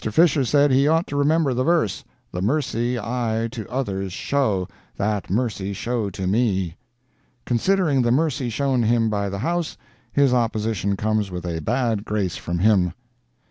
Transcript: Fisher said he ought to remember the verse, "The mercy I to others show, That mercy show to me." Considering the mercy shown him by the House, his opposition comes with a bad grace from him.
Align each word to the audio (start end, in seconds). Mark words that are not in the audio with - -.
Fisher 0.03 0.43
said 0.43 0.71
he 0.71 0.87
ought 0.87 1.05
to 1.05 1.15
remember 1.15 1.53
the 1.53 1.63
verse, 1.63 2.03
"The 2.31 2.41
mercy 2.41 2.97
I 2.97 3.47
to 3.51 3.69
others 3.69 4.11
show, 4.11 4.67
That 4.97 5.29
mercy 5.29 5.73
show 5.73 6.09
to 6.09 6.25
me." 6.25 6.75
Considering 7.45 8.01
the 8.01 8.11
mercy 8.11 8.49
shown 8.49 8.81
him 8.81 9.11
by 9.11 9.29
the 9.29 9.37
House, 9.37 9.77
his 10.11 10.33
opposition 10.33 10.97
comes 10.97 11.29
with 11.29 11.45
a 11.45 11.59
bad 11.61 12.03
grace 12.03 12.35
from 12.35 12.57
him. 12.57 12.93